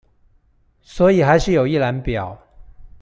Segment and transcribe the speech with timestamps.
[0.81, 2.35] 所以還是有一覽表